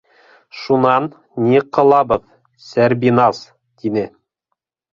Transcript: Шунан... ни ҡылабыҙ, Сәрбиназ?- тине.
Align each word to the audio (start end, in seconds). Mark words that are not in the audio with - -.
Шунан... 0.61 1.05
ни 1.49 1.61
ҡылабыҙ, 1.77 2.25
Сәрбиназ?- 2.71 3.45
тине. 3.77 4.09